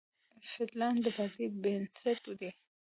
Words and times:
فیلډران 0.49 0.95
د 1.03 1.07
بازۍ 1.15 1.45
بېنسټ 1.61 2.23
دي. 2.39 2.51